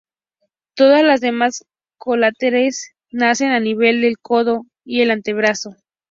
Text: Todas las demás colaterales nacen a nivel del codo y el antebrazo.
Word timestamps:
Todas 0.73 1.03
las 1.03 1.21
demás 1.21 1.63
colaterales 1.99 2.95
nacen 3.11 3.51
a 3.51 3.59
nivel 3.59 4.01
del 4.01 4.17
codo 4.17 4.63
y 4.83 5.01
el 5.03 5.11
antebrazo. 5.11 5.75